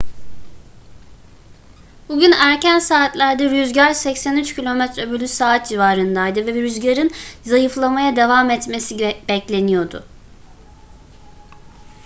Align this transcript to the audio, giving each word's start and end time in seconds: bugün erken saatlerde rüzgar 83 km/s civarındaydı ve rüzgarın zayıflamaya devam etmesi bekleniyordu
bugün 2.09 2.31
erken 2.31 2.79
saatlerde 2.79 3.49
rüzgar 3.49 3.93
83 3.93 4.55
km/s 4.55 5.63
civarındaydı 5.69 6.45
ve 6.47 6.53
rüzgarın 6.61 7.11
zayıflamaya 7.43 8.15
devam 8.15 8.49
etmesi 8.51 8.99
bekleniyordu 9.29 10.03